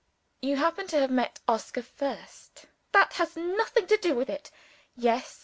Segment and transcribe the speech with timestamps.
[0.41, 4.49] "You happen to have met Oscar first." "That has nothing to do with it."
[4.95, 5.39] "Yes!